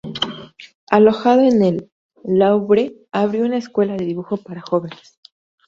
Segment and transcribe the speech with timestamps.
[0.89, 1.91] Alojado en el
[2.23, 5.19] Louvre abrió una escuela de dibujo para jóvenes.